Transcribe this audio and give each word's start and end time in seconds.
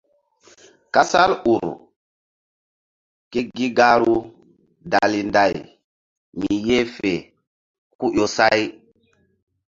Kasal 0.93 1.31
u 1.51 1.53
ur 1.57 1.65
ke 3.31 3.39
gi 3.55 3.67
gahru 3.77 4.15
dali 4.91 5.21
nday 5.29 5.53
mi 6.37 6.51
yeh 6.67 6.85
fe 6.95 7.13
ku 7.99 8.05
ƴo 8.15 8.25
say. 8.35 8.61